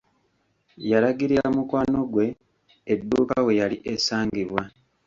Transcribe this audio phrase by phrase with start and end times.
[0.91, 2.25] Yalagirira mukwano ggwe
[2.93, 4.61] edduuka we yali esangibwa.